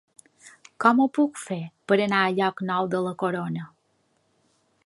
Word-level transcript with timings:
Com 0.85 1.01
ho 1.03 1.07
puc 1.17 1.37
fer 1.43 1.59
per 1.91 1.99
anar 2.07 2.23
a 2.23 2.33
Llocnou 2.39 2.91
de 2.95 3.05
la 3.09 3.15
Corona? 3.25 3.71